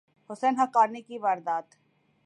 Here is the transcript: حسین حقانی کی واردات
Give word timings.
حسین 0.29 0.59
حقانی 0.59 1.01
کی 1.01 1.17
واردات 1.17 1.77